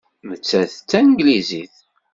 [0.29, 1.75] Nettat d Tanglizit.